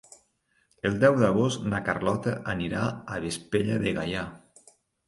El 0.89 0.95
deu 1.03 1.17
d'agost 1.25 1.67
na 1.75 1.83
Carlota 1.91 2.35
anirà 2.57 2.89
a 2.89 3.21
Vespella 3.29 3.79
de 3.87 3.97
Gaià. 4.01 4.27